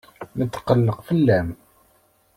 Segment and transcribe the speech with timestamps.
[0.39, 1.49] Netqelleq fell-am.